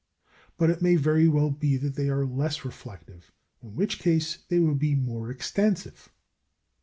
But 0.57 0.71
it 0.71 0.81
may 0.81 0.95
very 0.95 1.27
well 1.27 1.51
be 1.51 1.77
that 1.77 1.93
they 1.93 2.09
are 2.09 2.25
less 2.25 2.65
reflective, 2.65 3.31
in 3.61 3.75
which 3.75 3.99
case 3.99 4.37
they 4.49 4.57
would 4.57 4.79
be 4.79 4.95
more 4.95 5.29
extensive. 5.29 6.09